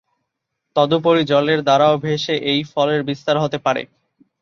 তদুপরি 0.75 1.21
জলের 1.31 1.59
দ্বারাও 1.63 1.95
ভেসে 2.03 2.35
এই 2.51 2.61
ফলের 2.71 3.01
বিস্তার 3.09 3.35
হতে 3.43 3.57
পারে। 3.65 3.81